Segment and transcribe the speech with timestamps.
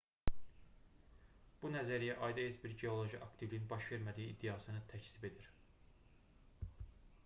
[1.65, 5.51] bu nəzəriyyə ayda heç bir geoloji aktivliyin baş vermədiyi iddiasını təkzib edir